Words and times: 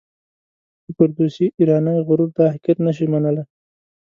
د 0.83 0.87
فردوسي 0.97 1.45
ایرانی 1.59 1.97
غرور 2.07 2.29
دا 2.37 2.45
حقیقت 2.53 2.77
نه 2.87 2.91
شي 2.97 3.05
منلای. 3.13 3.45